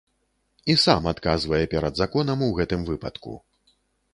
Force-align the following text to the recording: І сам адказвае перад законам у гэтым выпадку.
І 0.73 0.75
сам 0.83 1.09
адказвае 1.11 1.61
перад 1.73 1.99
законам 2.01 2.39
у 2.49 2.51
гэтым 2.61 2.81
выпадку. 2.89 3.31